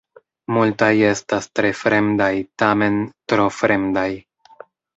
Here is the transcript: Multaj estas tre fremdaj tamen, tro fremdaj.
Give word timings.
Multaj 0.55 0.87
estas 1.09 1.49
tre 1.59 1.71
fremdaj 1.81 2.31
tamen, 2.63 2.99
tro 3.35 3.49
fremdaj. 3.61 4.11